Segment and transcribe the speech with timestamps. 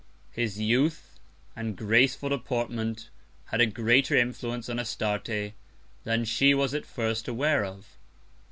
[0.31, 1.19] His Youth,
[1.55, 3.11] and graceful Deportment,
[3.45, 5.53] had a greater Influence on Astarte,
[6.05, 7.85] than she was at first aware of.